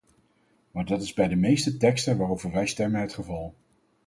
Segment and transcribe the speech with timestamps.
[0.71, 3.55] Maar dat is bij de meeste teksten waarover wij stemmen het geval.